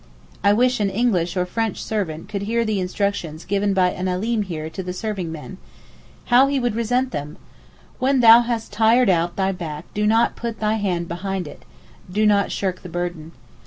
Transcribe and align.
I 0.43 0.51
wish 0.51 0.79
an 0.79 0.89
English 0.89 1.37
or 1.37 1.45
French 1.45 1.83
servant 1.83 2.27
could 2.27 2.41
hear 2.41 2.65
the 2.65 2.79
instructions 2.79 3.45
given 3.45 3.71
by 3.75 3.91
an 3.91 4.07
Alim 4.07 4.41
here 4.41 4.67
to 4.67 4.93
serving 4.93 5.31
men. 5.31 5.59
How 6.25 6.47
he 6.47 6.59
would 6.59 6.73
resent 6.73 7.11
them! 7.11 7.37
'When 7.99 8.19
thou 8.19 8.41
hast 8.41 8.73
tired 8.73 9.11
out 9.11 9.35
thy 9.35 9.51
back 9.51 9.85
do 9.93 10.07
not 10.07 10.35
put 10.35 10.59
thy 10.59 10.77
hand 10.77 11.07
behind 11.07 11.47
it 11.47 11.65
(do 12.11 12.25
not 12.25 12.51
shirk 12.51 12.81
the 12.81 12.89
burden). 12.89 13.31